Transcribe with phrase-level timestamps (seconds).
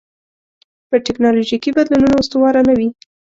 [0.87, 2.89] پر ټکنالوژیکي بدلونونو استواره نه وي.